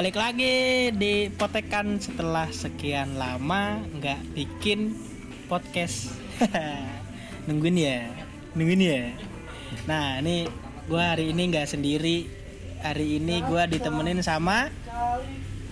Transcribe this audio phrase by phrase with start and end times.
[0.00, 4.96] Balik lagi di potekan setelah sekian lama nggak bikin
[5.44, 6.16] podcast.
[7.44, 8.08] Nungguin ya,
[8.56, 9.12] nungguin ya.
[9.84, 10.48] Nah, ini
[10.88, 12.32] gua hari ini nggak sendiri.
[12.80, 14.72] Hari ini gua ditemenin sama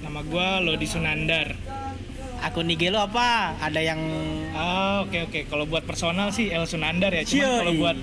[0.05, 1.57] Nama gua Lodi Sunandar.
[2.45, 3.57] akun IG lo apa?
[3.65, 4.01] Ada yang
[4.53, 5.49] Ah, oke oke.
[5.49, 7.25] Kalau buat personal sih El Sunandar ya.
[7.25, 7.59] Cuman Yoi.
[7.65, 7.97] kalau buat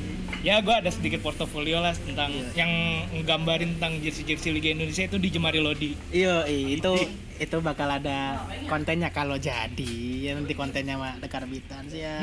[0.45, 2.63] ya gua ada sedikit portofolio lah tentang Iya.
[2.63, 2.71] yang
[3.17, 5.97] nggambarin tentang jersey-jersey Liga Indonesia itu di Jemari Lodi.
[6.13, 6.93] Iyo, itu
[7.35, 12.21] itu bakal ada kontennya kalau jadi ya nanti kontennya mah dekar bitan sih ya.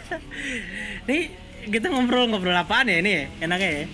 [1.10, 1.34] Nih
[1.66, 3.24] kita ngobrol-ngobrol apaan ya ini ya?
[3.42, 3.84] Enaknya ya?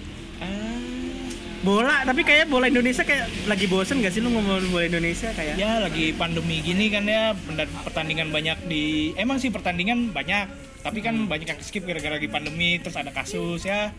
[1.62, 5.55] Bola, tapi kayak bola Indonesia kayak lagi bosen gak sih lu ngomongin bola Indonesia kayak?
[5.55, 7.39] ya lagi pandemi gini kan ya
[7.87, 10.51] pertandingan banyak di emang sih pertandingan banyak
[10.83, 11.30] tapi kan Hmm.
[11.30, 13.94] banyak yang skip gara-gara lagi pandemi terus ada kasus ya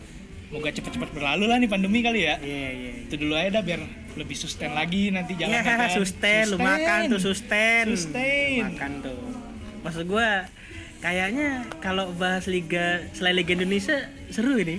[0.48, 2.90] moga cepet-cepet berlalu lah nih pandemi kali ya Iya, iya.
[3.08, 3.80] itu dulu aja dah biar
[4.14, 7.84] lebih sustain lagi nanti jalan Iya, sustain, lu makan tuh sustain.
[7.90, 8.62] Sustain.
[8.62, 9.18] Lu Makan tuh.
[9.82, 10.46] Maksud gua
[11.00, 13.98] kayaknya kalau bahas liga selain liga Indonesia
[14.30, 14.78] seru ini.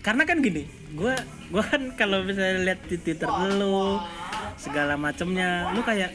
[0.00, 0.64] Karena kan gini,
[0.96, 1.12] gua
[1.52, 3.28] gua kan kalau misalnya lihat di Twitter
[3.60, 4.00] lu
[4.56, 6.10] segala macemnya, lu kayak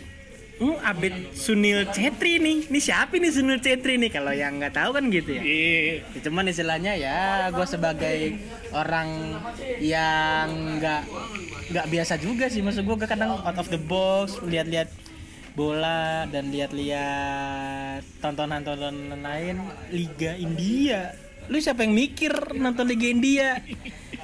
[0.60, 2.68] Hmm, update Sunil Chetri nih.
[2.68, 4.12] Ini siapa nih Sunil Chetri nih?
[4.12, 5.42] Kalau yang nggak tahu kan gitu ya.
[5.42, 6.04] Iya.
[6.04, 8.36] Ya, cuman istilahnya ya gue sebagai
[8.76, 9.40] orang
[9.80, 11.04] yang nggak
[11.70, 14.90] nggak biasa juga sih maksud gue kadang out of the box lihat-lihat
[15.54, 19.58] bola dan lihat-lihat tontonan-tontonan lain
[19.94, 21.14] Liga India
[21.50, 23.62] lu siapa yang mikir nonton Liga India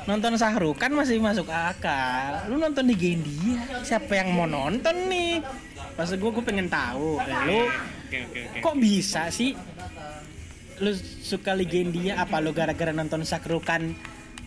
[0.05, 5.41] nonton Sahrukan masih masuk akal lu nonton Liga India siapa yang mau nonton nih
[5.95, 7.59] maksud gue gue pengen tahu Eh, lu
[8.05, 8.59] Oke oke oke.
[8.61, 9.55] kok bisa sih
[10.77, 10.91] lu
[11.21, 13.95] suka Liga India apa lu gara-gara nonton Sakrukan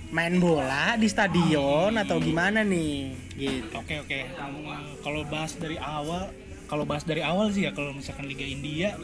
[0.09, 4.19] main bola di stadion atau gimana nih gitu Oke oke.
[4.31, 6.33] Hmm, Kalau bahas dari awal,
[6.65, 8.97] kalau bahas dari awal sih ya kalau misalkan Liga India,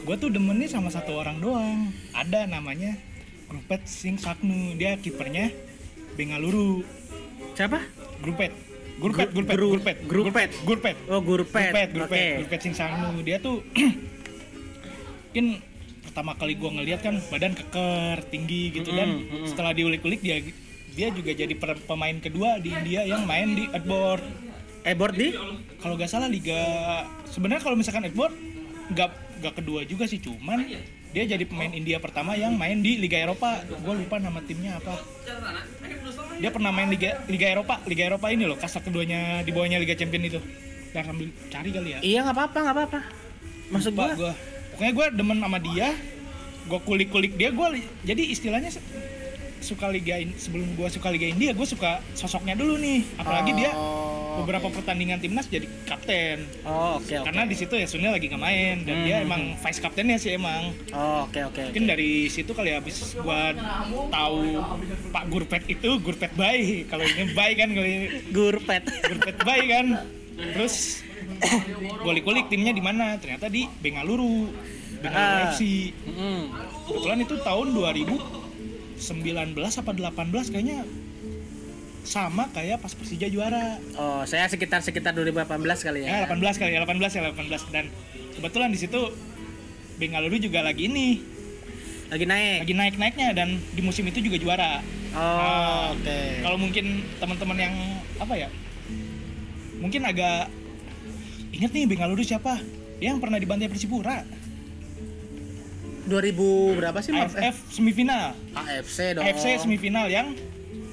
[0.00, 1.90] gue tuh demennya sama satu orang doang.
[2.12, 2.98] Ada namanya
[3.46, 4.74] Grupet Singh Saknu.
[4.74, 5.50] Dia kipernya
[6.14, 6.82] Bengaluru.
[7.52, 7.82] siapa
[8.18, 8.50] Grupet.
[9.00, 10.50] Gurpet, Gurpet, Gru- Gurpet, Gurpet.
[10.62, 11.72] Gurpet, oh Gurpet.
[11.72, 13.24] Gurpet, Gurpet, Gurpet Singh Saknu.
[13.24, 13.64] Dia tuh
[15.30, 15.46] mungkin
[16.04, 19.48] pertama kali gua ngeliat kan badan keker, tinggi gitu dan Mm-mm, mm-mm.
[19.48, 20.42] setelah diulik-ulik dia
[20.90, 21.54] dia juga jadi
[21.86, 24.20] pemain kedua di India yang main di Edward.
[24.80, 25.28] Board di?
[25.78, 26.60] Kalau nggak salah liga
[27.28, 28.32] sebenarnya kalau misalkan Edward
[28.90, 30.66] nggak nggak kedua juga sih cuman
[31.10, 33.62] dia jadi pemain India pertama yang main di Liga Eropa.
[33.66, 34.94] Gue lupa nama timnya apa.
[36.38, 39.98] Dia pernah main Liga Liga Eropa Liga Eropa ini loh kasta keduanya di bawahnya Liga
[39.98, 40.40] Champion itu.
[40.90, 41.98] Dan sambil cari kali ya.
[42.02, 43.00] Iya nggak apa-apa nggak apa-apa.
[43.70, 44.32] Maksud Lupa gua
[44.74, 45.88] pokoknya gue demen sama dia.
[46.70, 47.66] Gue kulik-kulik dia gue
[48.06, 48.70] jadi istilahnya
[49.60, 53.02] suka liga sebelum gue suka liga India gue suka sosoknya dulu nih.
[53.18, 53.74] Apalagi dia
[54.30, 56.46] Oh, beberapa pertandingan timnas jadi kapten.
[56.62, 57.26] Oh oke oke.
[57.26, 59.26] Karena di situ ya Sunil lagi nggak main dan dia Hmm.
[59.26, 60.70] emang vice kaptennya sih emang.
[60.90, 63.50] Oh oke oke mungkin dari situ kali habis gua
[64.06, 64.62] tahu
[65.10, 66.86] Pak Gurpet itu Gurpet Bay.
[66.86, 68.86] Kalau ini Bay kan kalau ini Gurpet.
[68.86, 69.86] Gurpet Bay kan.
[70.38, 71.02] Terus
[72.00, 73.18] kulik-kulik timnya di mana?
[73.18, 74.46] Ternyata di Bengaluru
[74.96, 75.50] Bengaluru Ah.
[75.50, 76.42] FC Mm.
[76.86, 78.20] kebetulan itu tahun 2019
[79.74, 80.12] apa 18
[80.48, 80.84] kayaknya
[82.04, 85.46] sama kayak pas Persija juara oh saya sekitar sekitar 2018
[85.84, 87.84] kali Ya, ya 18 kali ya, 18 ya, 18 dan
[88.36, 89.00] kebetulan di situ
[90.00, 91.20] Bengaluru juga lagi ini,
[92.08, 94.80] lagi naik lagi naik-naiknya dan di musim itu juga juara.
[95.12, 97.74] oh Nah, oke Kalau mungkin teman-teman yang
[98.16, 98.48] apa ya?
[99.76, 100.48] Mungkin agak
[101.52, 102.64] inget nih Bengaluru siapa?
[102.96, 104.24] Dia yang pernah dibantai Persipura.
[106.08, 107.12] 2000 berapa sih?
[107.12, 108.32] AFF semifinal.
[108.56, 110.32] AFC dong AFC semifinal yang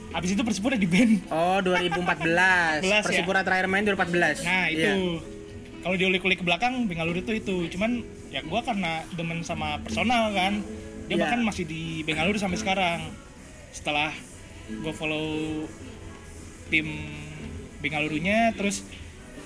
[0.09, 1.27] habis itu Persipura di band.
[1.27, 3.00] Oh 2014 ya?
[3.01, 4.81] Persipura terakhir main 2014 Nah, itu.
[4.81, 4.94] Iya.
[5.77, 7.56] Kalau diulik-ulik ke belakang Bengaluru itu itu.
[7.69, 10.59] Cuman ya gua karena demen sama personal kan.
[11.07, 11.21] Dia Iya.
[11.21, 13.00] bahkan masih di Bengaluru sampai sekarang.
[13.69, 14.12] Setelah
[14.80, 15.63] gua follow
[16.68, 16.88] tim
[17.77, 18.81] Bengalurunya terus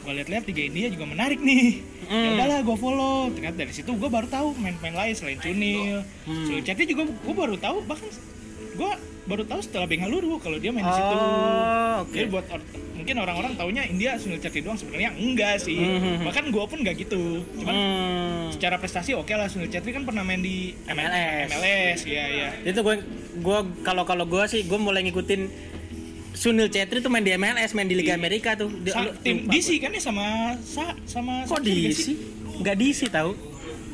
[0.02, 1.84] gua lihat-lihat Liga India juga menarik nih.
[2.02, 2.34] Ya Hmm.
[2.34, 3.30] udahlah gua follow.
[3.30, 6.02] Ternyata dari situ gua baru tahu main-main lain selain Cunil.
[6.26, 6.64] Hmm.
[6.64, 8.08] Chetri juga gua baru tahu bahkan
[8.74, 8.96] gua
[9.32, 11.16] baru tahu setelah Bengaluru kalau dia main di situ.
[11.16, 15.74] Oh oke Jadi buat or- mungkin orang-orang taunya India Sunil Chetri doang sebenarnya enggak sih.
[15.74, 16.22] Mhm.
[16.22, 17.40] Bahkan gua pun enggak gitu.
[17.56, 18.46] Cuman Hmm.
[18.52, 21.48] secara prestasi oke lah Sunil Chetri kan pernah main di MLS.
[21.50, 22.50] MLS, iya iya.
[22.62, 23.00] Itu gue
[23.34, 25.42] gue kalau kalau gue sih gue mulai ngikutin
[26.32, 28.18] Sunil Chetri tuh main di MLS, main di Liga Iya.
[28.18, 28.70] Amerika tuh.
[28.78, 30.26] Dia- Sa- tim lupa DC kan ya sama
[30.60, 31.54] sa- sama gua.
[31.54, 32.06] Kok DC?
[32.58, 33.32] Enggak DC tahu.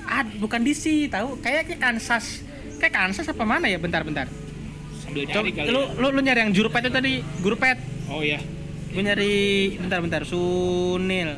[0.03, 1.35] Ah, bukan DC tahu.
[1.37, 2.43] Kayaknya Kansas.
[2.77, 3.75] Kayak Kansas apa mana ya?
[3.75, 4.29] Bentar-bentar.
[5.07, 5.67] Sambil Coba, nyari kali.
[5.67, 5.95] lu, ya.
[5.95, 7.77] lu lu nyari yang Jurpet itu tadi, Gurpet.
[8.07, 8.39] Oh iya.
[8.87, 9.33] gue nyari
[9.77, 11.37] bentar bentar Sunil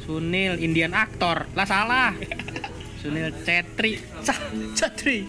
[0.00, 2.10] Sunil Indian aktor lah salah
[3.00, 4.40] Sunil Cetri Cah,
[4.72, 5.22] Cetri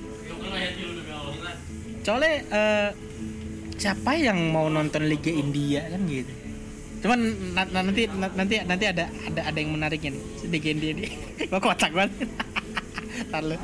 [1.99, 2.89] soalnya eh,
[3.75, 6.31] siapa yang mau nonton Liga India kan gitu
[6.97, 7.19] cuman
[7.53, 11.09] na- na- nanti na- nanti nanti ada ada ada yang menariknya nih Liga India nih
[11.51, 12.23] gua kocak banget
[13.29, 13.57] Ntar lu.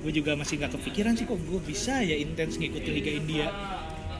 [0.00, 3.46] Gue juga masih nggak kepikiran sih kok gue bisa ya intens ngikutin Liga India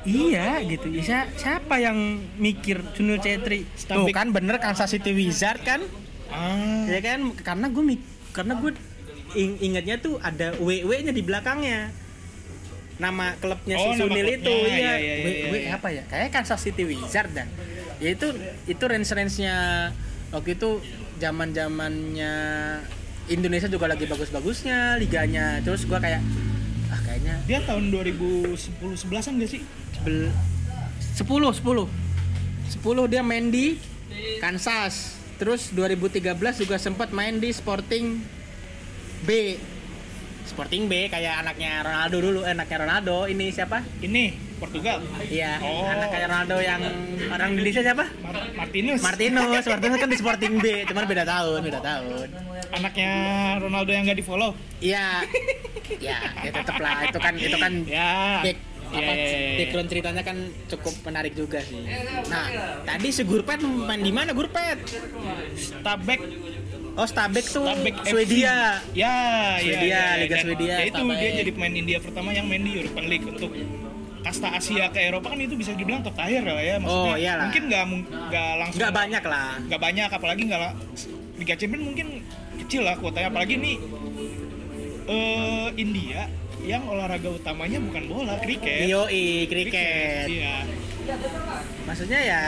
[0.01, 0.89] Iya gitu.
[0.89, 1.93] Bisa siapa yang
[2.41, 3.69] mikir Sunil Cetri?
[3.85, 5.85] Tuh kan bener Kansas City Wizard kan?
[6.33, 7.37] ah Ya kan?
[7.37, 8.01] Karena gue mik
[8.33, 8.73] karena gue
[9.35, 11.93] ing- ingatnya tuh ada WW-nya di belakangnya.
[12.97, 14.93] Nama klubnya Oh, si Sunil itu Iya, ya.
[14.97, 15.71] iya, iya, WW iya.
[15.77, 16.03] apa ya?
[16.09, 17.53] Kayak Kansas City Wizard dan
[18.01, 18.33] ya itu
[18.65, 19.57] itu range-range-nya
[20.33, 20.81] waktu itu
[21.21, 22.33] zaman-zamannya
[23.31, 25.63] Indonesia juga lagi bagus-bagusnya liganya.
[25.63, 26.19] Terus gua kayak
[26.91, 27.35] ah kayaknya.
[27.47, 29.63] Dia tahun 2010 11an gak sih?
[30.03, 30.35] Bel
[31.15, 33.79] 10 10 10 dia main di
[34.43, 35.15] Kansas.
[35.39, 38.19] Terus 2013 juga sempat main di Sporting
[39.25, 39.57] B.
[40.45, 43.31] Sporting B kayak anaknya Ronaldo dulu eh, anaknya Ronaldo.
[43.31, 43.87] Ini siapa?
[44.03, 45.89] Ini Portugal iya Oh.
[45.89, 46.81] anaknya Ronaldo yang
[47.27, 51.81] orang Indonesia siapa Mar- Martinez Martinez Martinez kan di Sporting B cuman beda tahun beda
[51.81, 52.29] tahun
[52.71, 53.13] anaknya
[53.59, 55.25] Ronaldo yang gak di follow iya
[55.99, 58.11] ya ya tetep lah itu kan itu kan ya
[58.41, 58.59] back
[58.91, 59.59] Iya, apa iya, iya, iya.
[59.61, 60.37] background ceritanya kan
[60.67, 61.79] cukup menarik juga sih.
[62.27, 62.47] Nah,
[62.83, 64.83] tadi si Gurpet main di mana Gurpet?
[65.55, 66.19] Stabek
[66.93, 67.95] Oh, Stabek tuh Stabek.
[68.03, 68.83] Swedia.
[68.91, 69.15] Ya,
[69.57, 71.17] Swedia, ya, ya, Liga Dan Swedia, Ya itu Stabek.
[71.17, 73.51] dia jadi pemain India pertama yang main di European League untuk
[74.21, 76.77] kasta Asia ke Eropa kan itu bisa dibilang top tier lah ya.
[76.77, 77.45] Maksudnya Oh, iyalah.
[77.47, 77.85] mungkin nggak
[78.29, 79.51] nggak langsung Nggak banyak lah.
[79.61, 80.61] nggak banyak apalagi nggak
[81.37, 82.07] Liga Champions mungkin
[82.59, 83.73] kecil lah kuotanya apalagi ini
[85.07, 86.29] eh India
[86.61, 88.85] yang olahraga utamanya bukan bola kriket.
[88.85, 90.29] Yoi, kriket.
[90.29, 90.57] Iya.
[91.81, 92.41] Maksudnya ya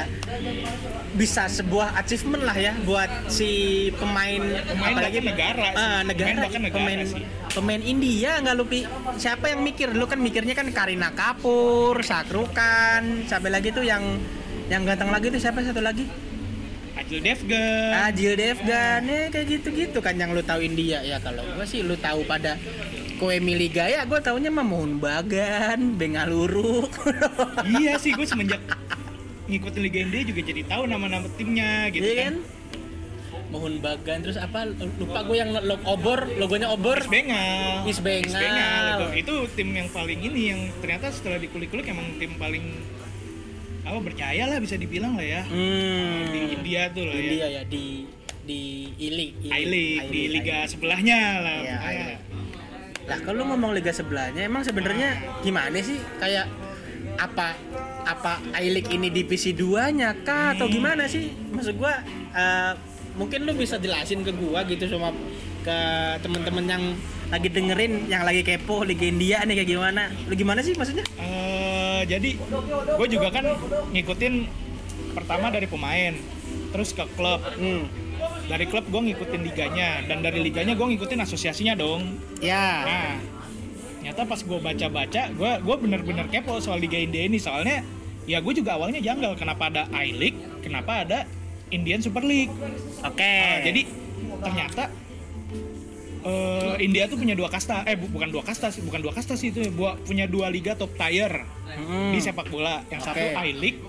[1.19, 5.83] bisa sebuah achievement lah ya buat si pemain, Pemain apalagi negara sih.
[5.83, 7.23] Ah, negara, Pemain negara pemain sih.
[7.53, 8.87] pemain India nggak lupi
[9.19, 14.03] siapa yang mikir lu kan mikirnya kan Karina Kapur, Sakrukan, siapa lagi tuh yang
[14.71, 16.07] yang ganteng lagi tuh siapa satu lagi?
[16.93, 17.91] Ajil Devgan.
[18.09, 21.97] Ajil Devgan ya kayak gitu-gitu kan yang lu tahu India ya kalau gua sih lu
[21.99, 22.57] tahu pada
[23.23, 26.91] Koe Miligaya gua taunya mah Mohun Bagan, Bengaluru.
[27.79, 28.59] iya sih gue semenjak
[29.47, 32.35] ngikutin Liga India juga jadi tahu nama-nama timnya gitu Iya kan.
[32.35, 32.35] kan?
[33.55, 37.87] Mohun Bagan terus apa lupa gue yang lo obor logonya obor Is Bengal.
[37.87, 38.83] Is Bengal.
[38.91, 39.07] gitu.
[39.15, 42.75] Itu tim yang paling ini yang ternyata setelah dikulik-kulik emang tim paling
[43.87, 45.43] apa percaya lah bisa dibilang lah ya.
[45.47, 46.27] hmm.
[46.27, 47.47] Di India tuh lah India ya.
[47.55, 48.11] ya di
[48.43, 51.59] di I-League I-League di liga sebelahnya lah.
[51.63, 52.32] I-League.
[53.07, 56.47] Lah kalau ngomong liga sebelahnya emang sebenarnya gimana sih kayak
[57.19, 57.55] apa
[58.03, 61.31] apa I-League ini divisi 2-nya kah atau gimana sih?
[61.53, 62.03] Maksud gua
[62.35, 62.73] eh,
[63.19, 65.13] mungkin lu bisa jelasin ke gua gitu sama
[65.63, 65.79] ke
[66.19, 66.85] temen-temen yang
[67.33, 70.03] lagi dengerin yang lagi kepo Liga India nih kayak gimana?
[70.29, 71.07] Lu gimana sih maksudnya?
[71.17, 72.37] Eh, jadi
[72.99, 73.47] gue juga kan
[73.95, 74.35] ngikutin
[75.17, 76.13] pertama dari pemain,
[76.75, 77.41] terus ke klub.
[77.57, 77.87] Hmm.
[78.43, 82.19] Dari klub gue ngikutin liganya dan dari liganya gue ngikutin asosiasinya dong.
[82.43, 82.85] Ya.
[82.85, 83.13] Nah,
[83.97, 87.39] ternyata pas gue baca-baca, gue gue bener-bener kepo soal Liga India ini.
[87.39, 87.81] Soalnya
[88.23, 91.25] ya gue juga awalnya janggal kenapa ada I League, kenapa ada
[91.71, 92.53] Indian Super League.
[93.01, 93.23] Oke.
[93.25, 93.83] Nah, jadi
[94.43, 94.83] ternyata
[96.23, 99.35] eh, India tuh punya dua kasta, eh bu- bukan dua kasta sih, bukan dua kasta
[99.35, 102.13] sih itu, buat punya dua liga top tier Hmm.
[102.13, 102.85] di sepak bola.
[102.93, 103.39] Yang satu Oke.
[103.39, 103.81] I League,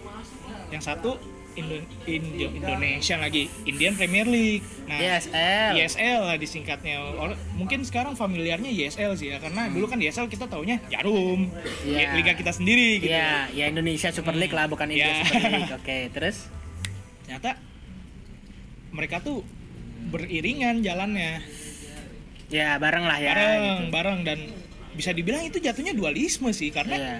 [0.72, 1.19] yang satu
[1.53, 4.65] Indo- Indo- Indonesia lagi Indian Premier League.
[4.83, 5.72] Nah, ISL.
[5.75, 6.98] ISL lah disingkatnya.
[7.13, 12.13] Or- mungkin sekarang familiarnya ISL sih ya karena dulu kan ISL kita taunya Jarum, ya,
[12.13, 13.12] liga kita sendiri gitu.
[13.12, 15.22] Ya, ya Indonesia Super League lah bukan India Ya.
[15.22, 15.74] Super League.
[15.79, 16.50] Oke, terus?
[17.24, 17.57] Ternyata
[18.89, 19.41] mereka tuh
[20.05, 21.41] beriringan jalannya,
[22.48, 23.33] Ya, bareng lah ya.
[23.33, 23.83] bareng, gitu.
[23.89, 24.39] bareng dan
[24.93, 27.15] bisa dibilang itu jatuhnya dualisme sih karena Iya.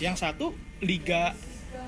[0.00, 1.36] yang satu liga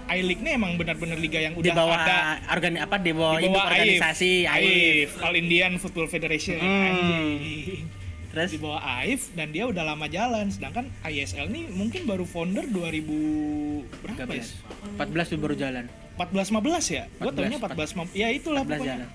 [0.06, 2.18] I League ini emang benar-benar liga yang Di udah bawah ada
[2.54, 6.62] organi apa di bawah, di bawah organisasi AIF, All Indian Football Federation.
[6.62, 7.90] Hmm.
[8.30, 12.68] Terus di bawah AIF dan dia udah lama jalan sedangkan ISL ini mungkin baru founder
[12.68, 14.44] 2000 berapa ya?
[15.00, 15.84] 14 tuh baru jalan.
[16.20, 17.04] 14 15 ya?
[17.18, 18.22] Gua 14, taunya 14 15.
[18.22, 18.88] Ya itulah 14 pokoknya.
[18.94, 19.08] jalan.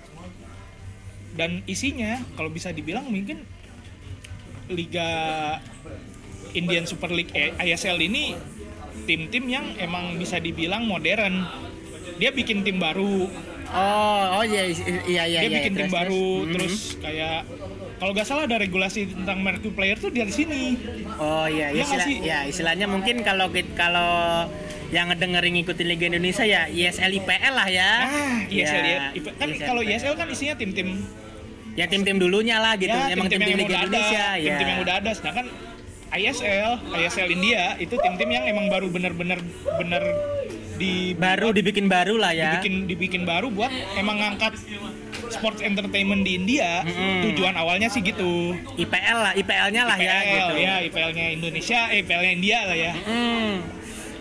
[1.31, 3.47] Dan isinya kalau bisa dibilang mungkin
[4.67, 5.09] Liga
[6.51, 8.35] Indian Super League eh, ISL ini
[9.03, 11.45] tim-tim yang emang bisa dibilang modern.
[12.17, 13.25] Dia bikin tim baru,
[13.71, 14.67] Oh, oh iya
[15.07, 15.57] iya iya dia iya.
[15.63, 16.59] bikin tim terus, baru, terus.
[16.59, 17.47] terus kayak
[17.97, 20.75] kalau nggak salah ada regulasi tentang marquee player tuh dari sini
[21.15, 22.17] Oh iya, Iya nggak istilah, sih?
[22.19, 24.51] ya istilahnya mungkin kalau kalau
[24.91, 27.91] yang ngedengerin ngikutin Liga Indonesia ya ISL IPL lah ya.
[28.03, 31.07] ah ISL ya, Ya, kan ISL, kalau ISL kan isinya tim-tim
[31.71, 32.91] ya tim-tim dulunya lah gitu.
[32.91, 34.47] ya Emang tim-tim tim-tim yang Liga udah Indonesia ada ya.
[34.51, 35.45] tim-tim yang udah ada sedangkan
[36.11, 39.39] ISL ISL India itu tim-tim yang emang baru bener-bener
[39.77, 40.03] bener
[40.75, 42.57] di Baru dibikin baru lah ya.
[42.57, 44.57] dibikin dibikin baru buat emang ngangkat
[45.29, 47.21] sports entertainment di India Mm-mm.
[47.23, 50.55] tujuan awalnya sih gitu IPL lah, IPL-nya lah ya IPL, gitu.
[50.59, 53.53] ya IPL-nya Indonesia eh, IPL-nya India lah ya Hmm.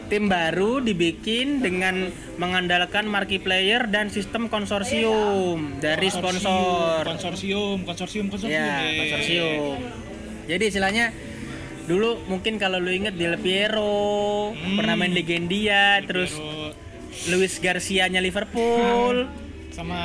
[0.06, 7.06] Tim baru dibikin dengan mengandalkan marquee player dan sistem konsorsium dari sponsor.
[7.06, 8.98] konsorsium konsorsium konsorsium Ya, Eh.
[9.00, 9.78] konsorsium.
[10.44, 11.14] Jadi istilahnya
[11.90, 14.78] dulu mungkin kalau lu inget Del Piero Hmm.
[14.78, 16.38] pernah main Liga India, terus
[17.26, 19.26] Luis Garcia-nya Liverpool.
[19.70, 19.98] sama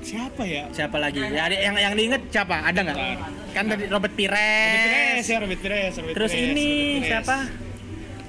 [0.00, 1.18] siapa ya Siapa lagi?
[1.20, 2.58] Ya, ada yang yang diinget siapa?
[2.60, 2.96] Ada nggak?
[3.50, 7.08] Kan tadi Robert Robert Pires ya Robert Pires Robert Terus Pires, ini Robert Pires.
[7.08, 7.36] siapa?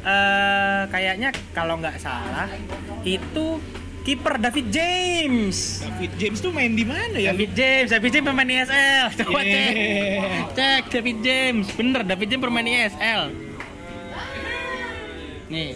[0.01, 2.47] Eh kayaknya kalau nggak salah
[3.03, 3.45] itu
[4.09, 5.85] kiper David James.
[5.85, 9.05] David James tuh main di mana ya David James, David James pemain ISL.
[9.21, 9.73] Coba cek.
[9.77, 10.49] Yeah.
[10.57, 11.65] Cek David James.
[11.77, 13.21] Bener, David James pemain ISL.
[15.53, 15.71] Nih.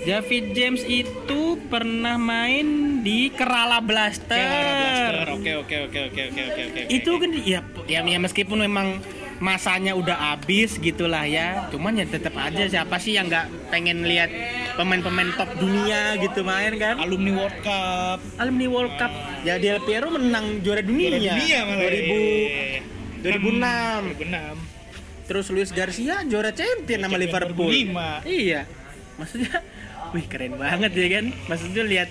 [0.00, 4.32] David James itu pernah main di Kerala Blaster.
[4.32, 8.64] Kerala Blaster oke oke oke oke oke oke oke Itu kan ya, ya ya meskipun
[8.64, 9.04] memang
[9.40, 11.66] masanya udah habis gitulah ya.
[11.72, 14.28] Cuman ya tetap aja siapa sih yang nggak pengen lihat
[14.76, 17.00] pemain-pemain top dunia gitu main kan?
[17.00, 19.12] alumni World Cup Alumni World Cup.
[19.42, 21.16] Ya Del Piero menang juara dunia.
[21.16, 24.20] Juara dunia malah 2000 2006.
[24.20, 27.70] 2006 Terus Luis Garcia juara champion sama Champion Liverpool.
[27.72, 28.28] 2005.
[28.28, 28.60] Iya.
[29.16, 29.52] Maksudnya
[30.14, 31.24] wih keren banget ya kan.
[31.48, 32.10] Maksudnya lihat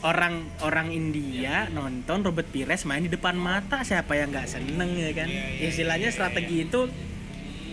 [0.00, 5.10] orang orang India nonton Robert Pires main di depan mata siapa yang nggak seneng ya
[5.12, 5.26] kan.
[5.26, 6.86] Iya, iya, Istilahnya strategi itu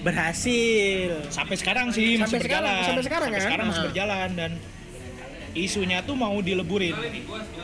[0.02, 1.30] berhasil.
[1.30, 3.42] sampai sekarang sih masih Sampai sekarang, berjalan sampai sekarang kan?
[3.42, 3.88] sekarang masih Ah.
[3.88, 4.52] berjalan dan
[5.56, 6.94] isunya tuh mau dileburin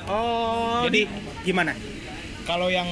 [0.08, 1.12] Oh, Jadi- di-
[1.44, 1.74] gimana?
[2.44, 2.88] kalau yang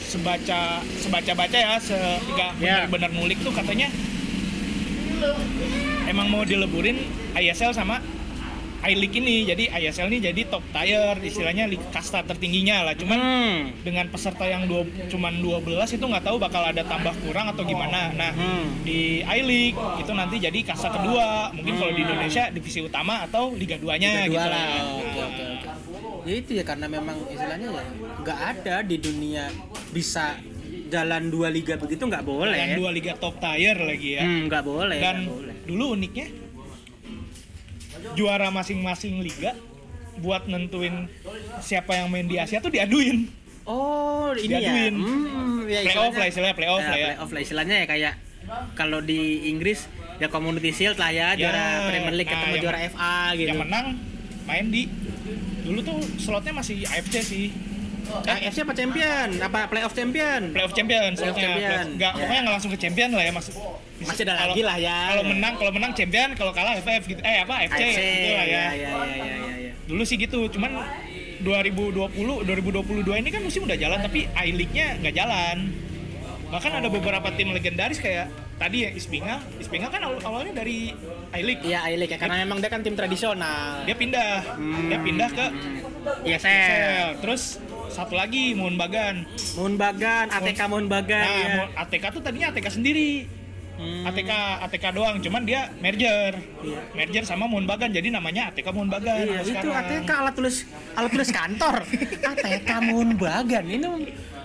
[0.00, 0.60] sebaca
[0.96, 1.94] sebaca baca ya se
[2.28, 2.82] nggak Ya.
[2.86, 3.86] benar-benar ngulik tuh katanya
[6.04, 6.98] emang mau dileburin
[7.32, 8.02] ISL sama
[8.82, 13.58] I-League ini jadi ISL ini jadi top tier istilahnya kasta tertingginya lah cuman Hmm.
[13.80, 15.60] dengan peserta yang dua, cuman 12
[15.90, 18.80] itu nggak tahu bakal ada tambah kurang atau gimana nah Hmm.
[18.80, 23.76] di I-League itu nanti jadi kasta kedua mungkin kalau di Indonesia divisi utama atau Liga
[23.76, 24.84] 2 nya Liga gitu dua lah lah.
[24.96, 25.68] Oke, oke, oke.
[26.22, 27.82] Ya itu ya karena memang istilahnya ya
[28.18, 29.48] nggak ada di dunia
[29.90, 30.36] bisa
[30.86, 32.50] jalan dua liga begitu nggak boleh.
[32.50, 34.98] dan dua liga top tier lagi ya Hmm, nggak boleh.
[34.98, 35.54] dan nggak boleh.
[35.64, 36.26] dulu uniknya
[38.12, 39.52] juara masing-masing liga
[40.16, 41.08] buat nentuin
[41.58, 43.28] siapa yang main di Asia tuh diaduin
[43.62, 44.58] Oh ini ya.
[44.60, 44.94] Diaduin.
[44.96, 47.06] Hmm, ya Playoff lah, istilahnya playoff lah ya.
[47.12, 48.14] Playoff lah istilahnya ya kayak
[48.74, 52.62] kalau di Inggris ya Community Shield lah ya, Ya, juara Premier League nah, ketemu yang
[52.62, 53.48] juara FA gitu.
[53.48, 53.86] yang menang
[54.42, 54.82] main di
[55.62, 57.46] dulu tuh slotnya masih AFC sih
[58.26, 59.38] Eh, FC apa champion?
[59.38, 60.50] Apa playoff champion?
[60.50, 61.84] playoff champion Playoff champion.
[61.94, 62.18] Nggak Ya.
[62.18, 63.46] pokoknya nggak langsung ke champion lah ya mas
[64.00, 64.96] Masih ada lagi lah ya.
[65.10, 65.28] kalau Ya.
[65.28, 67.20] menang kalau menang champion kalau kalah FF gitu.
[67.20, 67.54] Eh apa?
[67.64, 68.54] FC, AFC gitu lah ya.
[68.54, 70.70] Ya, ya, ya, ya, ya, dulu sih gitu cuman
[71.40, 72.14] 2020
[72.44, 72.46] 2022
[73.16, 75.56] ini kan musim udah jalan tapi I League-nya nggak jalan.
[76.46, 78.26] Bahkan ada beberapa tim legendaris kayak
[78.56, 80.90] tadi ya Ispingal Ispingal kan awal- awalnya dari
[81.30, 81.62] I League.
[81.62, 83.84] Iya, I-League ya, karena memang dia kan tim tradisional.
[83.84, 84.42] dia pindah.
[84.84, 85.46] Dia pindah ke
[86.24, 87.06] ISL.
[87.20, 87.42] Terus
[87.88, 89.14] satu lagi Mohon Bagan
[89.52, 91.82] Mohon Bagan, ATK Mohon Bagan nah ya.
[91.82, 93.26] ATK tuh tadinya ATK sendiri
[93.80, 94.04] Hmm.
[94.04, 96.78] ATK ATK doang cuman dia merger Iya.
[96.92, 99.72] merger sama Mohon Bagan jadi namanya ATK Mohon Bagan Iya, itu sekarang.
[99.74, 100.56] ATK alat tulis
[100.92, 101.76] alat tulis kantor.
[102.30, 103.64] ATK Mohon Bagan.
[103.64, 103.86] Ini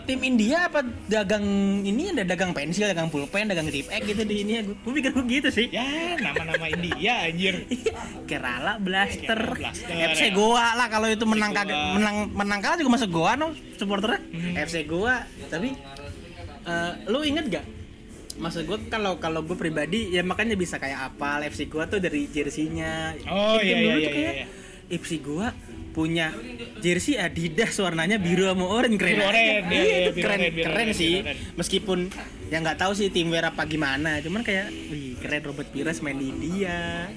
[0.05, 1.41] tim India apa dagang
[1.81, 4.61] ini ada dagang pensil, dagang pulpen, dagang zip egg gitu di ini.
[4.61, 5.67] Gue pikir begitu sih.
[5.67, 5.83] ya
[6.15, 7.65] nama-nama India anjir
[8.29, 10.31] Kerala Blaster, Kerala Blaster, FC ya.
[10.31, 14.53] Goa lah kalau itu menang kagak menang menang kalah juga masuk Goa no supporternya Hmm.
[14.55, 15.73] FC Goa tapi
[16.63, 17.65] eh, lu inget gak
[18.35, 22.27] maksud gue kalau kalau gue pribadi ya makanya bisa kayak apa FC Goa tuh dari
[22.27, 24.45] jersinya Oh, iya, iya, iya, kayak iya.
[24.91, 25.49] FC Goa
[25.95, 26.35] punya
[26.83, 30.39] jersey Adidas warnanya biru sama oranye keren Biru oren, iya, Iya, iya, itu biru keren
[30.51, 31.13] biru keren sih.
[31.15, 31.37] biru oren.
[31.55, 31.99] meskipun
[32.45, 36.29] ya nggak tahu sih tim apa gimana cuman kayak wih keren Robert Pires main di
[36.29, 37.07] India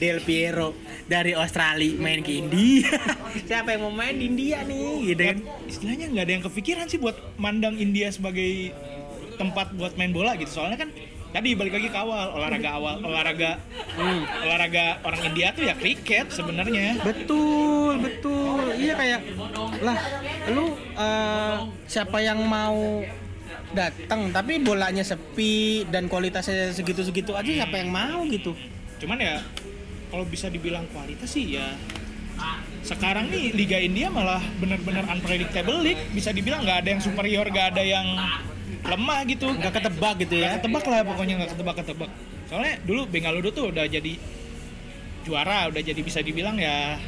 [0.00, 0.72] Del Piero
[1.04, 2.88] dari Australia main ke India.
[3.48, 5.38] Siapa yang mau main di India nih gitu kan?
[5.68, 8.74] Istilahnya nggak ada yang kepikiran sih buat mandang India sebagai
[9.42, 10.90] tempat buat main bola gitu soalnya kan
[11.32, 13.58] tadi balik lagi ke awal olahraga awal olahraga
[13.92, 14.24] Hmm.
[14.40, 18.72] olahraga orang India tuh ya kriket sebenarnya Betul, betul.
[18.72, 19.20] Iya kayak
[19.80, 19.98] lah,
[20.48, 20.64] lu
[20.96, 23.04] eh, siapa yang mau
[23.72, 28.52] datang tapi bolanya sepi dan kualitasnya segitu-segitu aja siapa yang mau gitu.
[28.96, 29.36] cuman ya
[30.08, 31.68] kalau bisa dibilang kualitas sih ya
[32.82, 37.76] sekarang nih Liga India malah benar-benar unpredictable league bisa dibilang nggak ada yang superior nggak
[37.76, 38.06] ada yang
[38.80, 40.48] lemah gitu Nggak ketebak gitu ya.
[40.56, 42.10] ketebak lah pokoknya nggak ketebak ketebak
[42.46, 44.12] soalnya dulu Bengaluru tuh udah jadi
[45.22, 46.98] juara udah jadi bisa dibilang ya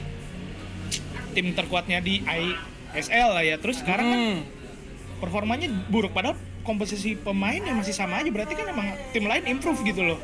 [1.33, 4.41] tim terkuatnya di ISL lah ya terus sekarang kan Hmm.
[5.19, 10.05] performanya buruk padahal komposisi pemainnya masih sama aja berarti kan emang tim lain improve gitu
[10.05, 10.21] loh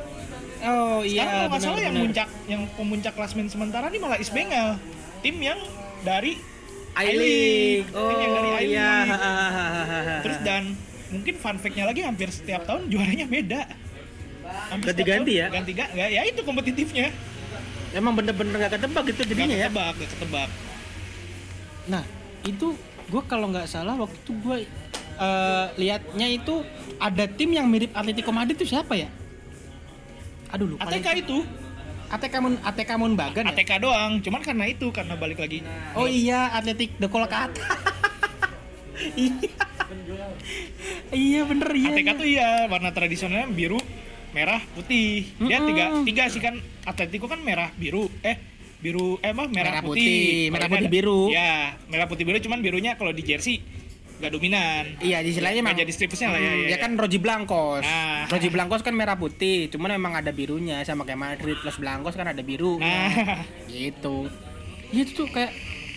[0.61, 4.31] Oh sekarang iya, kalau nggak salah yang puncak yang pemuncak klasmen sementara nih malah East
[4.31, 4.77] Bengal
[5.19, 5.57] tim yang
[6.01, 6.37] dari
[6.93, 7.89] I-League.
[7.89, 8.73] Tim yang dari Oh I-League.
[8.73, 8.93] iya.
[10.21, 10.77] terus dan
[11.11, 13.63] mungkin fun fact-nya lagi hampir setiap tahun juaranya beda
[14.71, 15.47] Ganti-ganti ya?
[15.47, 17.11] ganti ga ya, ya itu kompetitifnya
[17.91, 19.67] emang bener-bener nggak ketebak gitu jadinya ya.
[19.67, 20.51] ketebak nggak ketebak
[21.89, 22.05] Nah,
[22.47, 22.79] itu
[23.11, 24.57] gue kalau nggak salah waktu itu gue
[25.19, 26.63] eh, lihatnya itu
[26.99, 29.11] ada tim yang mirip Atletico Madrid itu siapa ya?
[30.51, 30.87] Aduh lupa.
[30.87, 31.23] ATK lagi.
[31.25, 31.37] itu
[32.11, 33.55] ATK Mun ATK Mun Bagan ya?
[33.55, 37.59] ATK doang cuman karena itu karena balik lagi Oh iya, Atletik de Kolkata.
[39.19, 39.67] iya.
[41.13, 41.91] Iya bener iya.
[41.93, 42.13] ATK iya.
[42.15, 43.81] tuh iya warna tradisionalnya biru
[44.31, 45.69] merah putih dia Mm-mm.
[45.69, 46.55] tiga tiga sih kan
[46.85, 48.39] Atletico kan merah biru eh
[48.79, 51.21] biru eh apa merah, Merah putih, Kalau merah putih ada- biru.
[51.29, 51.53] ya
[51.87, 53.61] merah putih biru cuman birunya kalau di jersey
[54.17, 56.79] nggak dominan Iya, di istilahnya memang jadi stripsnya lah ya, Hmm, ya, dia ya.
[56.79, 57.81] kan Roji Blancos.
[57.83, 58.29] Nah.
[58.29, 62.25] Roji Blancos kan merah putih, cuman memang ada birunya sama kayak Madrid plus Blancos kan
[62.27, 62.77] ada biru.
[62.77, 63.09] nah
[63.67, 64.29] gitu
[64.91, 65.53] ya itu tuh kayak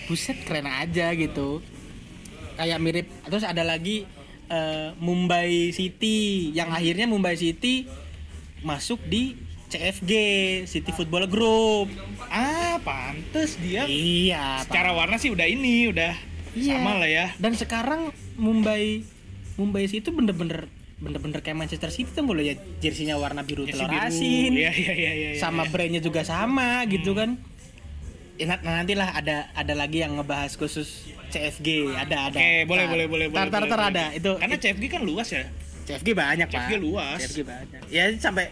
[0.06, 1.60] buset keren aja gitu
[2.54, 3.06] kayak mirip.
[3.26, 4.06] Terus ada lagi
[4.48, 6.50] eh, Mumbai City.
[6.52, 7.86] Yang akhirnya Mumbai City
[8.62, 9.36] masuk di
[9.68, 10.12] CFG
[10.66, 11.90] City Football Group.
[12.30, 13.90] Ah pantes dia.
[13.90, 16.14] Iya secara warna sih udah ini udah
[16.54, 16.78] Iya.
[16.78, 17.34] sama lah ya.
[17.42, 19.02] Dan sekarang Mumbai
[19.58, 20.70] Mumbai City bener-bener
[21.02, 24.00] bener-bener kayak Manchester City tuh kalau ya jersinya warna biru telur biru.
[24.00, 24.54] asin.
[24.56, 25.72] Iya, iya, iya, iya, sama iya.
[25.74, 27.36] brandnya juga sama gitu kan.
[27.36, 27.53] ya,
[28.36, 33.26] nantilah ada ada lagi yang ngebahas khusus CFG ada ada Oke, boleh, Tar- boleh, boleh,
[33.28, 33.92] tar boleh, tar, boleh, tar boleh.
[33.92, 35.44] ada itu karena CFG kan luas ya
[35.84, 37.18] CFG banyak pak CFG luas.
[37.20, 38.46] CFG banyak ya sampai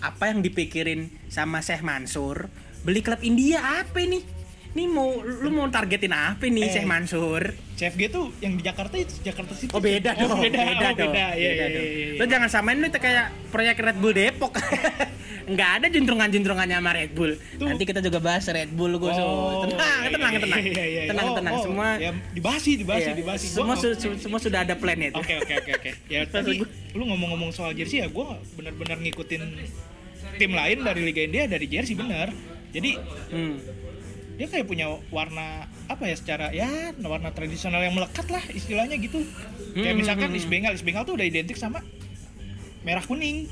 [0.00, 2.48] apa yang dipikirin sama Syekh Mansur
[2.80, 4.24] beli klub India apa ini
[4.70, 6.72] ini mau lu mau targetin apa nih Eh.
[6.72, 7.42] Syekh Mansur
[7.74, 10.94] CFG tuh yang di Jakarta itu Jakarta City Oh beda Oh, dong, beda, beda, oh,
[10.96, 11.26] beda.
[11.32, 11.84] Iya, Beda iya, dong.
[11.84, 12.18] iya, iya.
[12.18, 14.52] Lo jangan samain lu itu kayak proyek Red Bull Depok.
[15.50, 17.32] Nggak ada juntrungan-juntrungannya sama Red Bull.
[17.58, 17.66] Tuh.
[17.66, 21.02] Nanti kita juga bahas Red Bull gue Oh, tenang, iya, tenang, iya, tenang, iya, iya.
[21.10, 21.54] tenang, Oh, tenang.
[21.54, 25.12] oh, Semua, ya, dibahas sih, iya, semua, su- su- semua sudah ada plan itu.
[25.12, 25.90] Oke oke oke oke.
[26.06, 29.42] Ya tadi lu ngomong-ngomong soal jersey ya, gue bener-bener ngikutin
[30.36, 32.30] tim lain dari Liga India dari jersey bener.
[32.70, 32.94] Jadi
[33.28, 33.58] Hmm.
[34.36, 36.64] dia kayak punya warna apa ya secara ya
[36.96, 39.20] warna tradisional yang melekat lah istilahnya gitu.
[39.72, 41.82] Kayak Hmm, misalkan hmm, East Bengal, East Bengal tuh udah identik sama
[42.80, 43.50] merah kuning.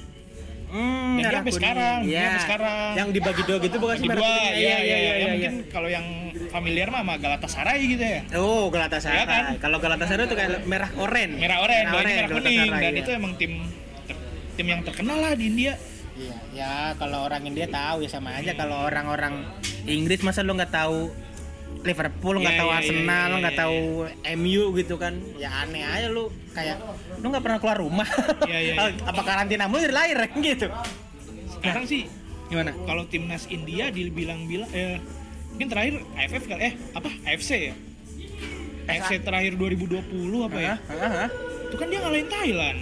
[0.69, 2.23] Hmm, Dan dia merah sampai sekarang, dia Iya.
[2.29, 2.91] sampai sekarang.
[2.93, 4.53] Yang dibagi dua gitu bukan sih dua, kuning?
[4.53, 6.07] ya, ya, ya, mungkin kalau yang
[6.53, 8.21] familiar mah sama Galatasaray gitu ya.
[8.37, 9.17] Oh, Galatasaray.
[9.17, 9.45] Iya kan?
[9.65, 11.31] Kalau Galatasaray itu kayak merah oren.
[11.41, 13.01] Merah oranye, merah, merah kuning, dan iya.
[13.01, 13.53] itu emang tim
[14.05, 14.23] ter-
[14.61, 15.73] tim yang terkenal lah di India.
[16.19, 19.47] Iya, ya kalau orang India tahu ya sama aja kalau orang-orang
[19.87, 21.15] Inggris masa lu nggak tahu
[21.79, 23.63] Liverpool nggak Iya, tahu iya, Arsenal iya, iya, nggak iya.
[23.63, 23.79] tahu
[24.43, 25.15] MU gitu kan.
[25.39, 26.77] Ya aneh aja lu kayak
[27.23, 28.09] lu nggak pernah keluar rumah.
[28.45, 28.91] Iya, iya, iya.
[29.11, 30.67] apa karantina mulu dari lahir gitu.
[31.59, 32.11] Sekarang sih
[32.49, 32.73] gimana?
[32.89, 34.97] kalau timnas India dibilang-bilang eh,
[35.53, 37.75] mungkin terakhir AFF kali eh apa AFC ya?
[38.89, 40.75] AFC terakhir 2020 apa ya?
[41.69, 42.79] Itu kan dia ngalahin Thailand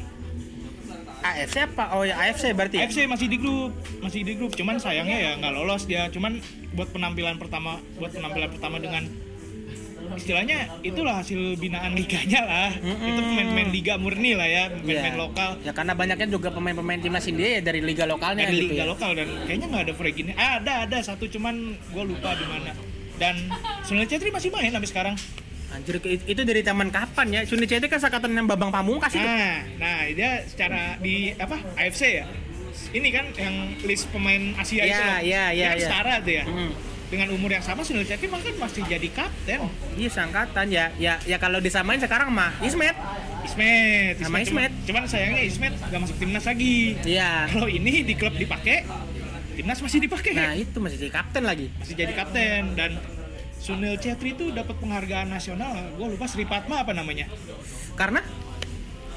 [1.33, 2.85] AFC apa oh ya AFC berarti ya?
[2.85, 6.39] AFC masih di grup masih di grup cuman sayangnya ya nggak lolos dia cuman
[6.73, 9.05] buat penampilan pertama buat penampilan pertama dengan
[10.15, 12.95] istilahnya itulah hasil binaan liganya lah Mm-mm.
[13.03, 15.19] itu pemain-pemain liga murni lah ya pemain-pemain Iya.
[15.19, 18.85] lokal ya karena banyaknya juga pemain-pemain timnas India ya dari liga lokalnya dari gitu liga
[18.85, 18.87] ya.
[18.87, 22.73] lokal dan kayaknya nggak ada Fregini ah, ada ada satu cuman gue lupa di mana
[23.17, 23.35] dan
[23.83, 25.15] Sunil Chetri masih main sampai sekarang
[25.69, 27.41] Anjir itu dari zaman kapan ya?
[27.43, 29.21] Suni Cete kan sakatan yang Babang Pamungkas itu.
[29.21, 32.27] nah nah dia secara di apa AFC ya
[32.93, 35.19] ini kan yang list pemain Asia Iya, itu loh.
[35.21, 35.81] iya, iya, iya.
[35.81, 36.71] setara tuh ya Hmm.
[37.07, 39.59] dengan umur yang sama Sunil malah kan masih jadi kapten
[39.95, 40.87] Iya sangkatan ya.
[40.97, 42.95] Ya ya kalau disamain sekarang mah Ismet.
[43.47, 44.43] Ismet, Sama Ismet.
[44.43, 44.71] Ismet.
[44.83, 46.99] Cuman, cuman sayangnya Ismet gak masuk timnas lagi.
[47.07, 47.47] Iya.
[47.47, 48.83] Kalau ini di klub dipakai,
[49.55, 50.35] timnas masih dipakai.
[50.35, 51.71] Nah, itu masih jadi kapten lagi.
[51.79, 52.99] Masih jadi kapten dan
[53.57, 55.75] Sunil Chetri itu dapat penghargaan nasional.
[55.99, 57.27] Gue lupa Sri Padma apa namanya.
[57.99, 58.23] Karena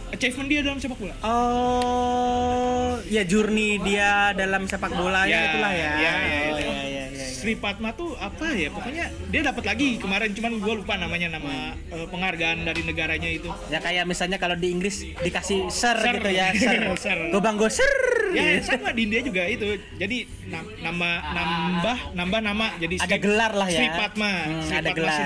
[0.09, 1.15] achievement dia dalam sepak bola.
[1.21, 5.77] Oh, ya journey dia dalam sepak bola ya, Ya, itulah ya.
[5.77, 6.98] ya, ya, ya, ya, ya.
[7.39, 8.67] Sri Padma tuh apa ya?
[8.67, 13.47] Pokoknya dia dapat lagi kemarin cuman gue lupa namanya nama eh, penghargaan dari negaranya itu.
[13.71, 16.19] Ya kayak misalnya kalau di Inggris dikasih sir, Sir.
[16.19, 16.83] gitu ya, sir.
[16.99, 17.19] Sir.
[17.33, 17.87] Gobang go sir.
[18.35, 19.79] Ya sama di India juga itu.
[19.95, 23.79] Jadi nam- nama nambah nambah nama jadi Ada gelar lah ya.
[23.79, 24.31] Sri Padma.
[24.35, 25.19] Hmm, Sri ada Padma gelar.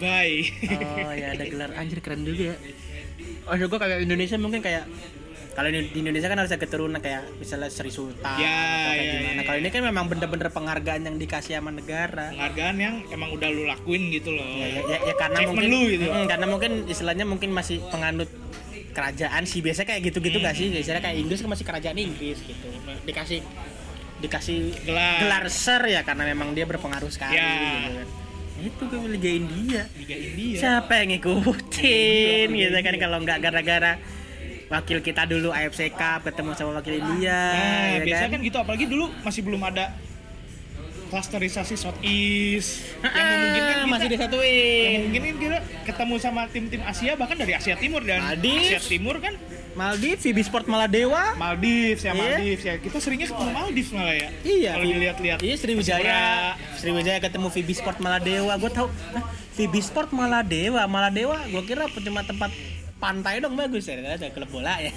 [0.00, 0.36] Bye.
[0.72, 2.56] Oh ya ada gelar anjir keren juga ya.
[3.42, 4.86] Oh gue kayak Indonesia mungkin kayak
[5.52, 8.96] kalau di di Indonesia kan harus ada keturunan kayak misalnya Sri Sultan Ya, atau kayak
[8.98, 9.32] ya, gimana.
[9.34, 9.42] ya.
[9.44, 12.32] Kalau ini kan memang bener-bener penghargaan yang dikasih sama negara.
[12.32, 14.44] Penghargaan yang emang udah lu lakuin gitu loh.
[14.44, 16.04] Ya, ya, ya, ya karena mungkin lu gitu.
[16.06, 18.32] Mm, karena mungkin istilahnya mungkin masih penganut
[18.92, 20.46] kerajaan sih biasanya kayak gitu-gitu Hmm.
[20.46, 22.68] gak sih istilahnya kayak Inggris kan masih kerajaan Inggris gitu
[23.02, 23.40] dikasih
[24.20, 25.16] dikasih Gelar.
[25.18, 27.48] gelar sir ya karena memang dia berpengaruh sekali Ya.
[27.48, 28.08] gitu kan
[28.62, 30.56] itu gue Liga India Liga India.
[30.56, 33.92] siapa yang ngikutin gitu kan kalau nggak gara-gara
[34.72, 38.34] wakil kita dulu AFC Cup ketemu sama wakil India Nah, ya biasanya kan?
[38.34, 39.92] kan gitu apalagi dulu masih belum ada
[41.06, 47.12] klasterisasi Southeast yang memungkinkan Ah, kita, masih yang disatuin memungkinkan kita ketemu sama tim-tim Asia
[47.14, 48.64] bahkan dari Asia Timur dan Maldives.
[48.66, 49.36] Asia Timur kan
[49.72, 52.20] Maldives, Vibi Sport Maladewa Maldives ya Iya.
[52.22, 56.20] Maldives ya kita seringnya ketemu Maldives malah ya Iya, kalau dilihat-lihat Iya Sriwijaya,
[56.76, 58.52] Sriwijaya ketemu Vibi Sport Maladewa.
[58.56, 61.44] Gue tahu, Hah, Vibi Sport Maladewa, Maladewa.
[61.46, 62.48] Gue kira cuma tempat
[63.02, 64.94] pantai dong bagus ya, ada klub bola ya.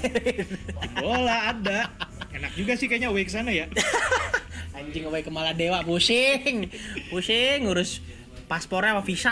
[1.01, 1.89] bola ada
[2.29, 3.65] enak juga sih kayaknya away ke sana ya
[4.77, 6.67] Anjing away ke Maladewa, pusing,
[7.07, 8.03] pusing ngurus
[8.51, 9.31] paspornya sama visa.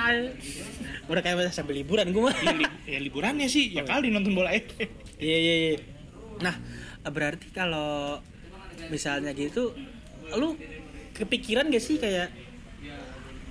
[1.12, 2.32] Udah kayak sambil liburan gue mah.
[2.32, 4.64] ya, li- ya liburannya sih ya kali nonton bola eh
[5.20, 5.74] Iya iya iya.
[6.40, 6.56] Nah,
[7.12, 8.24] berarti kalau
[8.88, 9.76] misalnya gitu,
[10.40, 10.56] lu
[11.12, 12.32] kepikiran gak sih kayak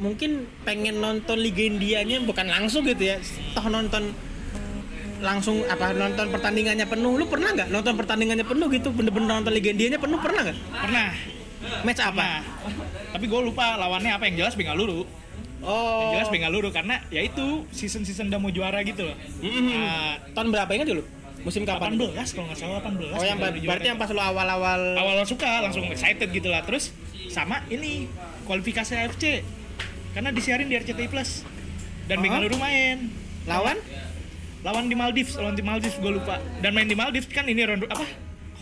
[0.00, 3.20] mungkin pengen nonton Liga Indianya bukan langsung gitu ya,
[3.52, 4.16] toh nonton
[5.22, 7.14] langsung apa nonton pertandingannya penuh?
[7.14, 8.90] Lu pernah nggak nonton pertandingannya penuh gitu?
[8.90, 10.58] Bener-bener nonton Liga Indianya penuh pernah nggak?
[10.68, 11.08] Pernah.
[11.82, 12.18] Match apa?
[12.18, 12.40] Nah,
[13.14, 14.26] tapi gue lupa lawannya apa.
[14.26, 15.06] Yang jelas Bengaluru.
[15.62, 16.10] Oh.
[16.10, 19.14] yang jelas Bengaluru karena ya itu season season udah mau juara gitu loh.
[19.38, 19.70] Mm-mm.
[19.70, 21.02] Nah, tahun berapa ingat dulu?
[21.42, 21.94] Musim kapan?
[21.94, 25.62] 18 kalau nggak salah 18 oh yang ber- berarti yang pas lu awal-awal awal suka
[25.62, 26.62] langsung excited gitu lah.
[26.62, 26.90] Terus
[27.30, 28.10] sama ini
[28.42, 29.46] kualifikasi AFC
[30.12, 31.46] karena disiarin di RCTI Plus.
[32.06, 32.22] Dan Oh.
[32.22, 33.06] Bengaluru main.
[33.42, 33.78] Lawan
[34.62, 36.38] lawan di Maldives lawan di Maldives gue lupa.
[36.62, 38.06] Dan main di Maldives kan ini ronde apa?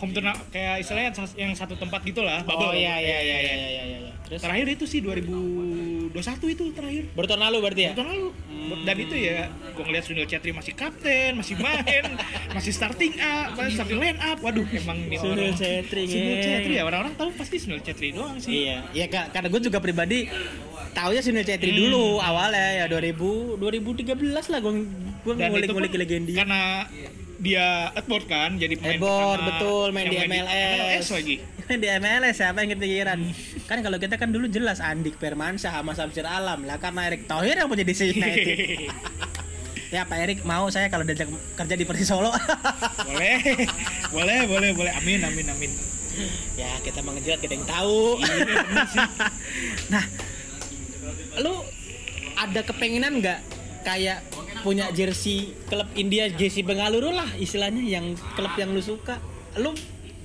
[0.01, 2.73] Home turna kayak istilahnya yang satu tempat gitulah oh bubble.
[2.73, 4.11] Iya iya iya iya iya iya iya.
[4.25, 4.41] Terus?
[4.41, 6.15] Terakhir itu sih 2021
[6.57, 7.03] itu terakhir.
[7.13, 7.91] Baru tahun lalu berarti ya?
[7.93, 8.29] Tahun lalu.
[8.81, 12.03] Dan itu ya gue ngeliat Sunil Chetri masih kapten masih main
[12.57, 14.41] masih starting up masih starting line up.
[14.41, 16.41] Waduh emang nih Sunil Chetri, Sunil.
[16.41, 16.83] Chetri ya.
[16.87, 18.65] Orang-orang tahu pasti Sunil Chetri doang sih.
[18.65, 20.25] Iya, iya karena gue juga pribadi
[20.91, 21.79] taunya Sunil Chetri Hmm.
[21.87, 24.75] dulu awalnya ya 2000 2013 lah dan
[25.23, 26.31] itu ngulik-ngulik legenda.
[26.33, 26.61] karena
[27.41, 30.49] dia Edward kan jadi pemain Edward pertama betul main di MLS.
[30.77, 33.19] MLS lagi Main di MLS siapa yang kepikiran?
[33.65, 37.57] kan kalau kita kan dulu jelas Andik Permansyah sama Samsir Alam lah karena Erik Thohir
[37.57, 38.45] yang punya DC United.
[39.95, 42.29] ya Pak Erik mau saya kalau diajak kerja di Persis Solo.
[43.09, 43.39] boleh
[44.11, 45.71] boleh boleh boleh amin amin amin
[46.53, 48.19] ya kita mengejilat kita yang tahu.
[48.19, 49.07] Iya,
[49.87, 50.03] nah,
[51.41, 51.53] lu
[52.37, 53.39] ada kepengenan nggak
[53.81, 54.21] kayak
[54.61, 59.17] punya jersey klub India jersey Bengaluru lah istilahnya yang klub yang lu suka?
[59.57, 59.73] Lu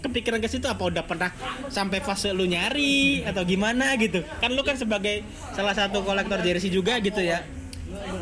[0.05, 0.87] kepikiran ke situ apa?
[0.87, 1.33] Udah pernah
[1.73, 4.23] sampai fase lu nyari atau gimana gitu?
[4.39, 5.25] Kan lu kan sebagai
[5.57, 7.43] salah satu kolektor jersey juga gitu ya.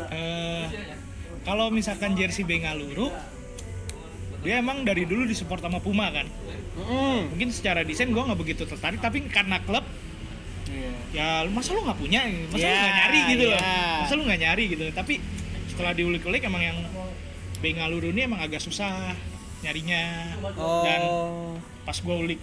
[0.09, 0.65] Eh,
[1.43, 3.11] kalau misalkan jersey Bengaluru
[4.45, 6.29] dia emang dari dulu disupport sama Puma kan?
[6.75, 7.31] Mm.
[7.31, 9.87] mungkin secara desain gue nggak begitu tertarik tapi karena klub
[11.11, 12.21] ya masa lu nggak punya?
[12.47, 13.59] Masa lu Ya, nggak nyari gitu loh?
[13.59, 13.85] ya.
[13.99, 14.85] masa lu nggak nyari gitu?
[14.91, 15.13] Tapi
[15.67, 16.77] setelah diulik-ulik emang yang
[17.55, 19.15] Bengaluru ini emang agak susah
[19.61, 20.37] nyarinya.
[20.85, 22.39] Dan oh pas gue ulik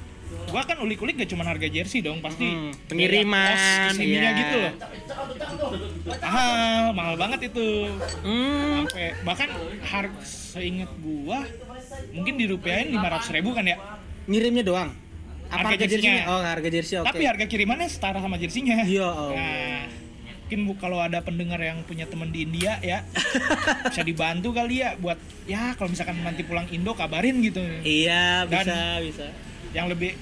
[0.49, 4.33] gua kan ulik-ulik gak cuma harga jersey dong pasti Hmm, pengiriman, iya.
[4.33, 4.73] gitu loh.
[6.23, 7.91] Mahal mahal banget itu.
[8.25, 8.83] Hmm.
[8.83, 9.49] sampai bahkan
[9.83, 11.45] harga seingat gua
[12.11, 13.77] mungkin dirupiahin lima ratus ribu kan ya?
[14.25, 14.91] Ngirimnya doang
[15.53, 16.25] apa Harga jersey-nya.
[16.27, 17.07] oh harga jersey oke.
[17.07, 19.37] Tapi harga kirimannya setara sama jersinya Iya, Allah.
[19.37, 19.83] nah
[20.43, 23.05] mungkin bu kalau ada pendengar yang punya temen di India ya
[23.89, 27.61] bisa dibantu kali ya buat ya kalau misalkan nanti pulang Indo kabarin gitu.
[27.81, 29.27] Iya Dan- bisa bisa.
[29.73, 30.13] yang lebih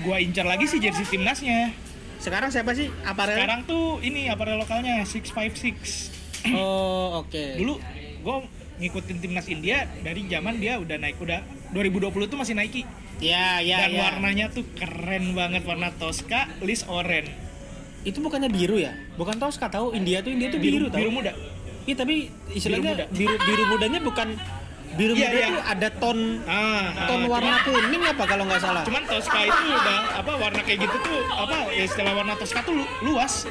[0.00, 1.72] gua incar lagi sih jersey timnasnya.
[2.18, 2.88] Sekarang siapa sih?
[3.02, 3.38] Aparel?
[3.38, 7.44] Sekarang tuh ini aparel lokalnya 656 oh oke.
[7.56, 7.74] Dulu
[8.18, 8.36] gue
[8.78, 12.82] ngikutin timnas India dari zaman dia udah naik udah 2020 tuh masih Nike
[13.18, 14.00] ya ya dan ya.
[14.00, 17.30] warnanya tuh keren banget warna Tosca list orange.
[18.00, 18.94] Itu bukannya biru ya?
[19.14, 19.90] Bukan Tosca tahu?
[19.92, 20.98] India tuh India tuh biru, biru, tahu?
[20.98, 21.32] biru muda.
[21.82, 22.14] Iya tapi
[22.50, 23.04] istilahnya Biru muda.
[23.10, 24.28] biru biru mudanya bukan
[24.90, 25.46] biru Iya, muda iya.
[25.48, 28.82] tuh ada ton Ah, ton ah, warna kuning apa kalau nggak salah?
[28.82, 32.74] cuman Tosca itu udah apa warna kayak gitu tuh apa ya istilah warna Tosca tuh
[32.74, 33.44] lu- luas.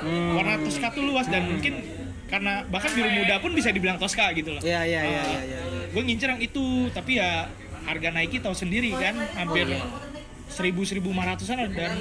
[0.00, 0.34] Hmm.
[0.34, 1.74] warna Tosca tuh luas dan mungkin
[2.24, 4.60] karena bahkan biru muda pun bisa dibilang Tosca gitu loh.
[4.60, 5.58] Iya iya iya iya iya.
[5.88, 7.46] gue ngincer yang itu tapi ya
[7.84, 9.84] harga Nike tahu sendiri kan hampir iya.
[10.48, 11.92] seribu seribu lima ratusan dan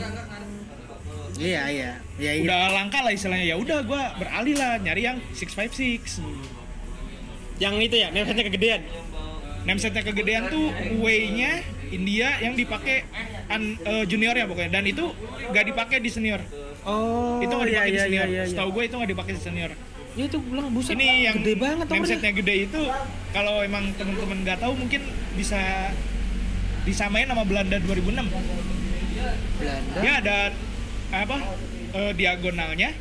[1.34, 1.91] Iya iya.
[2.22, 2.43] Iya iya.
[2.46, 6.22] udah langka lah istilahnya ya udah gue beralih lah nyari yang 656
[7.58, 8.82] Yang itu ya, namanya kegedean.
[9.65, 10.69] Namesetnya kegedean tuh
[11.02, 13.08] way-nya India yang dipakai
[13.50, 15.10] an, eh, junior ya pokoknya dan itu
[15.54, 16.41] gak dipakai di senior
[16.84, 17.39] Oh.
[17.39, 18.52] itu iya, dipakai di iya, senior iya, iya.
[18.52, 19.72] setahu gue itu nggak dipakai di senior
[20.13, 20.93] Ya itu bilang buset.
[20.93, 22.82] ini yang gede banget namesetnya gede itu
[23.32, 25.02] kalau emang temen-temen nggak tahu mungkin
[25.34, 25.89] bisa
[26.84, 28.21] disamain sama Belanda 2006
[29.58, 29.97] Belanda.
[29.97, 30.38] dia ada
[31.12, 31.38] apa
[31.93, 32.93] eh, diagonalnya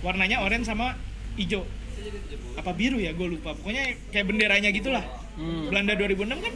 [0.00, 0.96] warnanya oranye sama
[1.34, 1.68] hijau
[2.54, 5.68] apa biru ya gue lupa pokoknya kayak benderanya gitulah Hmm.
[5.68, 6.52] Belanda 2006 kan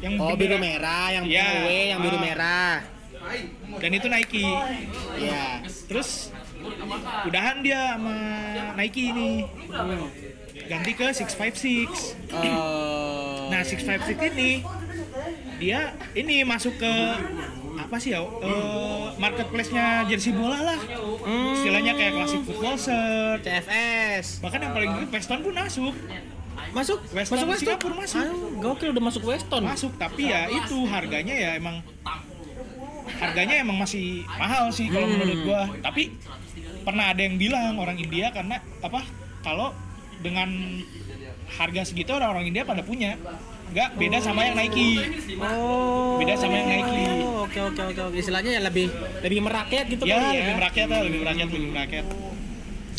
[0.00, 1.24] yang Oh, bendera- biru merah, yang.
[1.28, 2.22] W, yang biru Ah.
[2.24, 2.74] merah.
[3.78, 4.42] dan itu Nike
[5.16, 5.62] Iya.
[5.86, 6.34] terus
[7.24, 8.16] udahan dia sama
[8.74, 9.30] Nike ini
[10.64, 13.48] ganti ke 656 Oh.
[13.48, 14.50] Nah, 656 ini
[15.58, 15.80] dia
[16.14, 16.92] ini masuk ke
[17.72, 18.20] apa sih ya?
[18.20, 20.80] eh, marketplace-nya jersey bola lah.
[21.22, 21.52] Hmm.
[21.52, 23.40] Istilahnya kayak classic football shirt.
[23.42, 24.40] CFS.
[24.40, 25.94] Bahkan yang paling gede Weston pun masuk.
[26.72, 27.66] Masuk, Weston masuk Weston.
[27.68, 28.24] Singapura masuk.
[28.58, 29.62] Gokil udah masuk Weston.
[29.62, 31.84] Masuk, tapi ya itu harganya ya emang
[33.18, 35.20] harganya emang masih mahal sih kalau Hmm.
[35.20, 35.62] menurut gua.
[35.80, 36.16] Tapi
[36.82, 39.06] pernah ada yang bilang orang India karena apa?
[39.42, 39.74] Kalau
[40.22, 40.48] dengan
[41.58, 43.18] harga segitu orang-orang India pada punya.
[43.72, 45.00] Nggak beda sama yang Nike.
[45.40, 46.20] Oh.
[46.20, 47.04] Beda sama yang Nike.
[47.24, 48.16] Oh, Oke oke oke.
[48.16, 48.88] Istilahnya ya lebih
[49.20, 52.06] lebih merakyat gitu ya, kali lebih merakyat lah, lebih merakyat, lebih merakyat.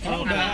[0.03, 0.45] Kalau udah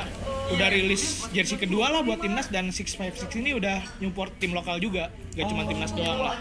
[0.49, 5.13] udah rilis jersey kedua lah buat timnas dan 656 ini udah nyupport tim lokal juga,
[5.37, 6.37] gak cuma timnas doang lah.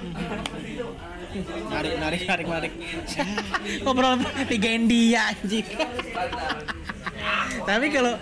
[1.69, 2.73] Narik narik narik narik.
[3.85, 4.17] Ngobrol
[4.49, 5.67] Liga India anjing.
[7.63, 8.15] Tapi kalau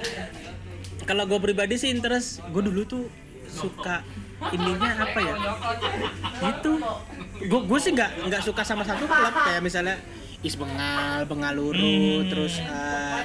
[1.06, 3.04] kalau gue pribadi sih interest gue dulu tuh
[3.46, 4.02] suka
[4.52, 5.34] ininya apa ya
[6.50, 6.72] itu
[7.46, 9.96] gue gue sih nggak nggak suka sama satu klub kayak misalnya
[10.42, 12.28] East Bengal Bengaluru Hmm.
[12.28, 13.22] terus eh,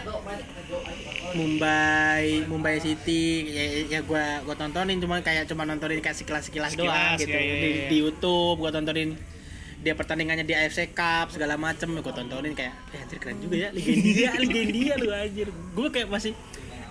[1.35, 3.63] Mumbai Mumbai City ya,
[3.97, 7.55] ya gue gue tontonin cuma kayak cuma nontonin kayak sekilas sekilas doang gitu ya, ya,
[7.59, 7.87] di, ya.
[7.89, 9.09] di YouTube gue tontonin
[9.81, 13.69] dia pertandingannya di AFC Cup segala macem gue tontonin kayak eh anjir keren juga ya
[13.73, 15.47] Liga India Liga India lu anjir.
[15.73, 16.37] Gue kayak masih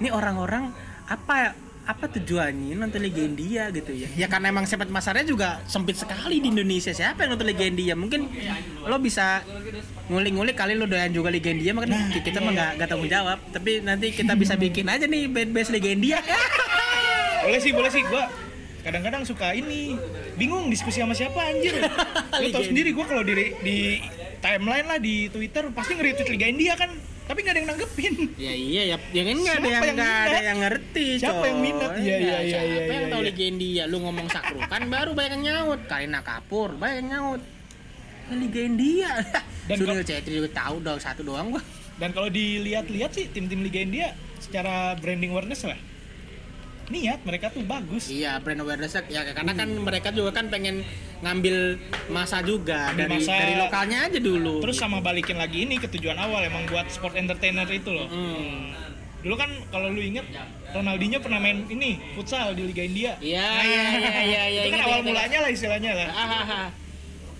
[0.02, 0.74] ini orang-orang
[1.06, 1.54] apa
[1.86, 4.10] apa tujuannya nonton Liga India gitu ya.
[4.14, 6.90] Ya karena emang sepet masarnya juga sempit sekali di Indonesia.
[6.90, 8.26] Siapa yang nonton Liga India mungkin
[8.82, 9.46] lo bisa
[10.10, 13.38] ngulik-ngulik kali lo doyan juga Liga India makanya kita mah nggak tanggung jawab.
[13.54, 16.18] Tapi nanti kita bisa bikin aja nih band-band Liga India
[17.40, 18.49] Boleh sih, boleh sih, gua
[18.90, 19.94] kadang-kadang suka ini
[20.34, 21.78] bingung diskusi sama siapa anjir.
[22.42, 24.02] Lu tau sendiri gua kalau di di
[24.42, 26.90] timeline lah di Twitter pasti nge-retweet Liga India kan,
[27.30, 28.14] tapi nggak ada yang nanggepin.
[28.34, 31.06] Ya iya ya, yang ini nggak ada yang yang nggak ada yang ngerti.
[31.22, 31.90] Siapa yang minat?
[31.94, 33.28] Iya, iya, iya, Siapa iya, yang iya, tahu iya.
[33.30, 33.82] Liga India?
[33.86, 35.80] Lu ngomong sakrukan baru banyak yang nyaut.
[35.86, 37.42] Karina Kapur banyak yang nyaut.
[38.26, 39.10] Ini Liga India.
[39.70, 41.62] Dan Sunil Chetri juga tahu dong satu doang gua.
[41.94, 45.78] Dan kalau dilihat-lihat sih tim-tim Liga India secara branding awareness lah.
[46.90, 48.10] Niat mereka tuh bagus.
[48.10, 50.82] Iya, brand awareness ya karena kan mereka juga kan pengen
[51.22, 51.78] ngambil
[52.10, 53.32] masa juga Ambil dari masa.
[53.38, 54.58] dari lokalnya aja dulu.
[54.58, 58.10] Terus sama balikin lagi ini ke tujuan awal emang buat sport entertainer itu loh.
[58.10, 58.74] Hmm.
[59.22, 60.26] Dulu kan kalau lu inget
[60.74, 63.12] Ronaldinho pernah main ini futsal di Liga India.
[63.22, 64.62] Iya, iya, iya, iya, iya.
[64.66, 66.08] Itu kan awal mulanya lah istilahnya lah.
[66.10, 66.66] Ah, ah, ah.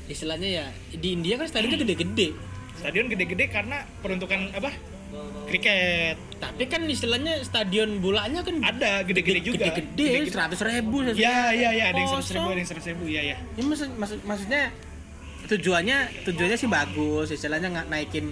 [0.07, 2.37] Istilahnya ya di India kan stadionnya gede-gede.
[2.79, 4.71] Stadion gede-gede karena peruntukan apa?
[5.51, 6.17] Kriket.
[6.41, 9.67] Tapi kan istilahnya stadion bolanya kan Ada gede-gede juga.
[9.69, 11.05] Gede-gede, seratus ribu.
[11.13, 13.37] Ya, ya, ya, ada yang seratus ribu, ada yang seratus ribu, ya, ya.
[13.37, 14.63] Ya, maksud, maksud, maksudnya
[15.51, 18.27] tujuannya tujuannya sih bagus, istilahnya nggak naikin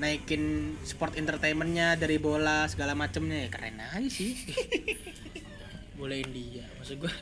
[0.00, 4.32] naikin sport entertainmentnya dari bola segala macemnya ya keren aja sih.
[6.00, 7.12] Bola India, maksud gua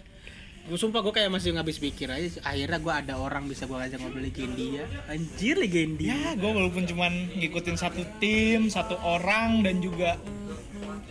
[0.68, 3.98] gue sumpah gue kayak masih ngabis pikir aja akhirnya gue ada orang bisa gue ngajak
[4.04, 9.80] ngobrol Liga India anjir India Ya, gue walaupun cuman ngikutin satu tim, satu orang dan
[9.80, 10.20] juga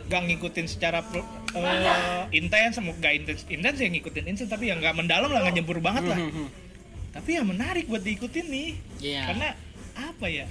[0.07, 5.27] gak ngikutin secara eh, intens, gak intens, intens ya ngikutin intens tapi ya nggak mendalam
[5.27, 6.19] lah, nggak nyebur banget lah.
[6.21, 6.47] Mhm.
[7.11, 8.69] Tapi ya menarik buat diikutin nih,
[9.03, 9.21] Iya.
[9.33, 9.47] karena
[9.97, 10.45] apa ya?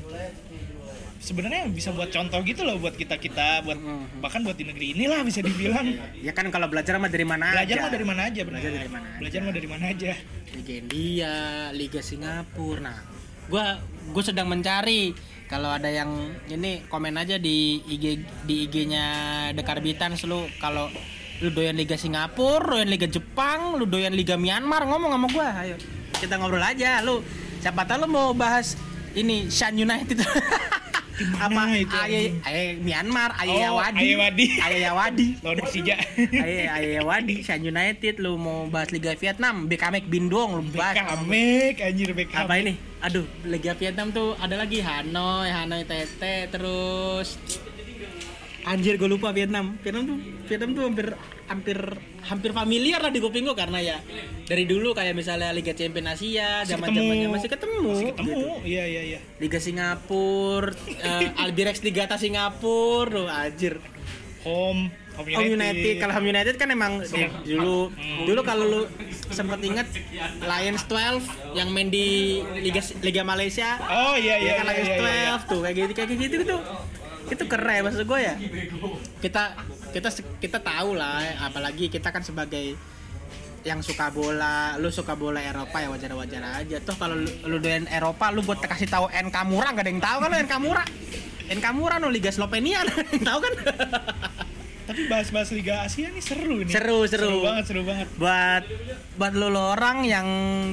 [1.16, 4.20] Sebenarnya bisa buat contoh gitu loh buat kita kita, buat Mhm.
[4.20, 5.86] bahkan buat di negeri inilah bisa dibilang.
[6.18, 8.60] ya kan kalau belajar mah dari mana Belajar aja mah dari mana aja, benar.
[8.60, 9.18] Belajar dari mana aja.
[9.18, 10.12] Belajar mah dari mana aja.
[10.54, 11.34] Liga India,
[11.72, 12.80] Liga Singapura.
[12.80, 12.98] Nah,
[13.46, 13.64] gua
[14.06, 15.10] gue sedang mencari
[15.46, 16.10] kalau ada yang
[16.46, 18.04] ini komen aja di IG
[18.46, 19.06] di IG-nya
[19.54, 20.90] Dekarbitan lu kalau
[21.38, 25.48] lu doyan Liga Singapura, doyan Liga Jepang, lu doyan Liga Myanmar, ngomong sama gua.
[25.60, 25.76] Ayo,
[26.16, 27.02] kita ngobrol aja.
[27.02, 27.20] Lu
[27.60, 28.72] siapa tahu lu mau bahas
[29.12, 30.22] ini Shan United.
[31.16, 33.98] apa itu, Aye, Aye Myanmar, Aye Oh, Yawadi.
[34.04, 34.46] Ayewadi.
[34.60, 35.28] Aye Yawadi.
[35.44, 35.96] lawan Persija
[36.44, 40.96] Aye Aye Yawadi, Shan United, lu mau bahas Liga Vietnam, Bekamek Bindong lu bahas.
[41.00, 42.76] Bekamek anjir Beckham Apa ini?
[43.00, 47.36] Aduh, Liga Vietnam tuh ada lagi Hanoi, Hanoi Tete, terus
[48.66, 49.78] Anjir gue lupa Vietnam.
[49.78, 51.06] Vietnam tuh Vietnam tuh hampir
[51.46, 51.78] hampir
[52.26, 53.96] hampir familiar lah di kuping gue karena ya
[54.42, 57.86] dari dulu kayak misalnya Liga Champion Asia, zaman zamannya masih ketemu.
[57.86, 58.46] masih ketemu gitu.
[58.66, 63.74] iya iya iya Liga Singapura, eh, Albirex Liga atas Singapura, tuh anjir.
[64.42, 67.90] home home Home United, United, kalau Home United kan emang di- dulu
[68.22, 68.82] dulu kalau lu
[69.26, 69.86] sempet inget
[70.38, 74.90] Lions 12 yang main di Liga Liga Malaysia oh iya iya ya kan iya, Lions
[74.90, 75.34] iya, iya.
[75.42, 76.60] 12 tuh kayak gitu kayak gitu tuh
[77.26, 78.34] itu keren maksud gue ya
[79.18, 79.42] kita
[79.90, 80.08] kita
[80.38, 82.78] kita tahu lah apalagi kita kan sebagai
[83.66, 86.78] yang suka bola, lu suka bola Eropa ya wajar-wajar aja.
[86.78, 89.98] Tuh kalau lu, lu doyan Eropa, lu buat kasih tahu NK Mura gak ada yang
[89.98, 90.84] tahu kan lu NK Mura.
[91.50, 93.52] NK Mura no Liga Slovenia, ada yang tahu kan?
[94.86, 97.42] tapi bahas-bahas Liga Asia nih seru nih Seru, seru.
[97.42, 98.62] banget seru banget buat
[99.18, 100.26] buat lu, lu orang yang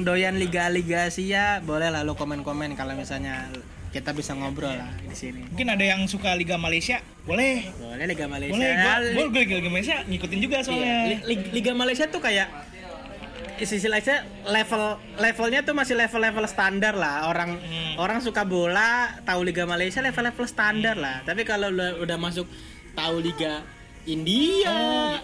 [0.06, 3.50] doyan liga-liga Asia boleh lah lu komen-komen kalau misalnya
[3.94, 5.46] kita bisa ngobrol lah di sini.
[5.46, 6.98] Mungkin ada yang suka Liga Malaysia?
[7.22, 7.62] Boleh.
[7.78, 8.52] Boleh liga Malaysia.
[8.52, 10.98] Boleh gua, Li- gua, gua Liga, Liga Malaysia ngikutin juga iya, soalnya.
[11.22, 12.48] li- liga Malaysia tuh kayak
[13.54, 14.82] istilahnya level
[15.16, 17.30] levelnya tuh masih level-level standar lah.
[17.30, 17.94] Orang Hmm.
[17.96, 21.22] orang suka bola tahu liga Malaysia level-level standar lah.
[21.22, 22.50] Tapi kalau udah masuk
[22.92, 23.62] tahu liga
[24.04, 24.68] India.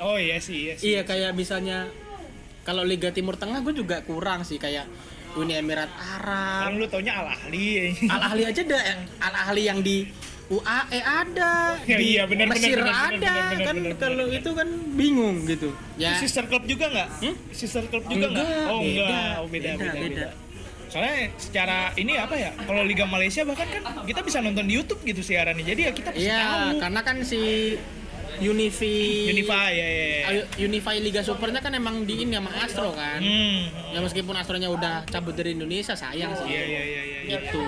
[0.00, 0.94] Oh, oh iya sih iya sih.
[0.94, 1.90] Iya kayak misalnya
[2.62, 4.56] kalau Liga Timur Tengah gue juga kurang sih.
[4.56, 4.86] Kayak
[5.32, 6.74] Uni Emirat kalau Arab.
[6.74, 8.78] lu taunya Al Ahli Al Ahli aja ada
[9.20, 10.08] Al Ahli yang di
[10.50, 14.34] UAE ada, Ya, di iya, benar, Mesir benar, benar, ada kan benar, kalau benar.
[14.34, 15.70] itu kan bingung gitu.
[15.94, 16.18] Ya.
[16.18, 17.34] sister club juga nggak Hmm?
[17.52, 20.28] sister club juga nggak oh beda, enggak oh beda beda, beda.
[20.90, 24.98] soalnya secara ini apa ya kalau Liga Malaysia bahkan kan kita bisa nonton di YouTube
[25.06, 27.40] gitu siarannya jadi ya kita bisa Iya, tahu karena kan si
[28.40, 30.42] Unifi Unify ya ya, ya.
[30.64, 33.20] Unify Liga Supernya kan emang di ini sama Astro kan.
[33.20, 36.48] hmm Ya meskipun Astronya udah cabut dari Indonesia sayang sih.
[36.48, 37.38] iya iya iya iya iya.
[37.40, 37.60] gitu.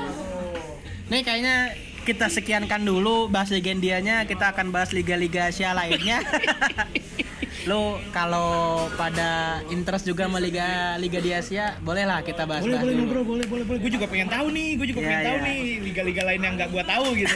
[1.12, 6.18] Nih kayaknya kita sekiankan dulu bahas legendianya, kita akan bahas liga-liga Asia lainnya.
[7.62, 12.94] Lo kalau pada interest juga sama liga liga di Asia, bolehlah kita bahas boleh boleh
[12.98, 15.46] ngobrol boleh boleh boleh gue juga pengen tahu nih gue juga Iya, pengen tahu iya.
[15.46, 17.34] nih liga-liga lain yang nggak gue tahu gitu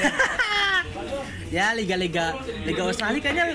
[1.57, 2.27] ya liga-liga
[2.67, 3.47] liga Australia kayaknya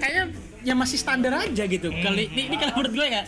[0.00, 0.24] kayaknya
[0.64, 1.88] ya masih standar aja gitu.
[1.88, 2.02] Hmm.
[2.02, 3.22] Kali ini, ini kalau menurut gue ya,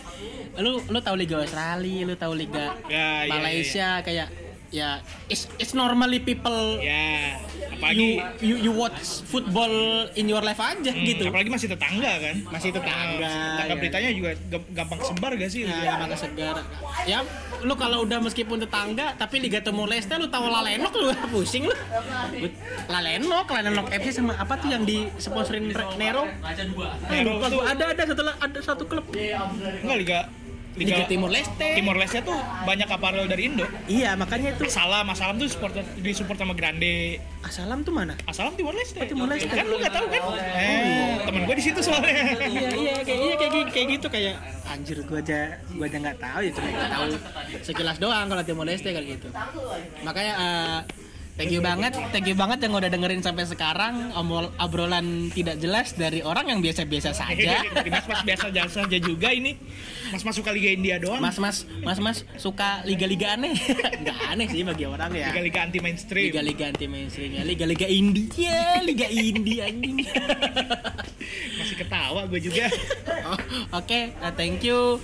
[0.59, 4.27] lu lu tahu liga Australia, lu tahu liga Ya, iya, Malaysia kayak
[4.71, 8.07] ya it's, it's normally people ya you, apalagi
[8.39, 9.71] you you watch football
[10.13, 11.27] in your life aja Hmm, gitu.
[11.27, 13.75] apalagi masih tetangga kan Masih tetangga, tangga ya.
[13.75, 16.55] beritanya juga gam- gampang sebar gak sih Ya, emang segar.
[17.03, 17.19] Ya,
[17.59, 21.75] lu kalau udah meskipun tetangga, tapi Liga Timur Leste lu tahu Lalenok lu pusing lu.
[22.87, 26.27] Lalenok, Lalenok FC sama apa tuh yang di sponsorin Nero?
[27.09, 30.19] Nero tuh- gua ada ada satu ada satu klub enggak liga
[30.73, 31.67] Liga Timur Leste.
[31.75, 36.11] Timor Leste tuh banyak aparel dari Indo Iya, makanya itu Asalam, Asalam tuh supporter di
[36.11, 37.19] support sama Grande.
[37.41, 38.15] Asalam tuh mana?
[38.23, 38.95] Asalam Timor Leste.
[38.95, 39.47] Oh, Timor Leste.
[39.47, 40.21] Kan lu nggak tahu kan?
[40.55, 42.23] Eh, temen gue di situ soalnya.
[42.41, 46.17] iya iya kayak iya kayak gi- kayak gitu kayak anjir gua aja gua aja nggak
[46.17, 47.03] tahu ya cuma tahu
[47.59, 49.27] sekilas doang kalau Timor Leste kayak gitu
[50.01, 50.77] makanya eh,
[51.33, 55.93] thank you banget thank you banget yang udah dengerin sampai sekarang omol obrolan tidak jelas
[55.93, 59.55] dari orang yang biasa-biasa saja mas-mas biasa jasa aja juga ini.
[60.11, 61.23] Mas-mas suka Liga India doang.
[61.23, 63.55] mas-mas mas-mas suka liga-liga aneh
[64.03, 66.27] nggak aneh sih bagi orang ya Liga-liga anti mainstream.
[66.27, 70.03] liga-liga anti mainstream ya liga-liga indie ya liga indie anjing
[71.61, 72.67] Masih ketawa gue juga.
[73.23, 73.37] Oh,
[73.77, 74.97] Oke, uh, thank you.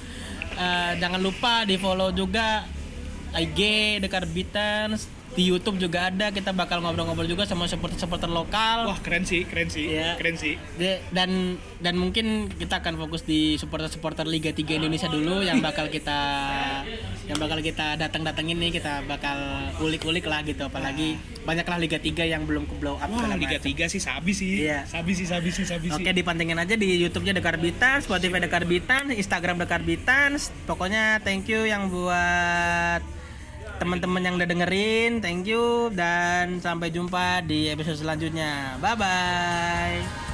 [0.57, 2.65] Uh, jangan lupa di follow juga
[3.31, 3.59] IG
[4.01, 5.05] The Carbitans.
[5.37, 6.33] Di YouTube juga ada.
[6.33, 8.89] Kita bakal ngobrol-ngobrol juga sama supporter-supporter lokal.
[8.89, 9.93] Wah, keren sih, keren sih.
[9.93, 10.17] Iya.
[10.17, 10.57] Keren sih.
[10.81, 15.93] De- dan dan mungkin kita akan fokus di supporter-supporter Liga 3 Indonesia dulu yang bakal
[15.93, 16.17] kita
[17.29, 19.37] yang bakal kita datang-datangin nih kita bakal
[19.83, 23.69] ulik-ulik lah gitu apalagi banyaklah Liga 3 yang belum ke blow up Wah, Liga macam.
[23.77, 24.65] 3 sih sabi sih.
[24.65, 24.89] Iya.
[24.89, 26.01] Sabi sih, sabi sih, sabi sih.
[26.01, 30.33] Oke dipantengin aja di YouTube-nya The Carbitan, Spotify The Carbitan, Instagram The Carbitan.
[30.65, 33.16] Pokoknya thank you yang buat
[33.77, 38.75] teman-teman yang udah dengerin, thank you dan sampai jumpa di episode selanjutnya.
[38.81, 40.26] Bye bye.